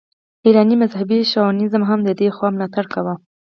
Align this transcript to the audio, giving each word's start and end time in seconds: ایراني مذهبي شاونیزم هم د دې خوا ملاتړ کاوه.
ایراني 0.45 0.75
مذهبي 0.81 1.17
شاونیزم 1.31 1.83
هم 1.89 1.99
د 2.03 2.09
دې 2.19 2.27
خوا 2.35 2.47
ملاتړ 2.53 2.85
کاوه. 2.93 3.13